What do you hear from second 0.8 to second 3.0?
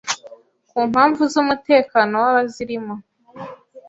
mpamvu z’umutekano w’abazirimo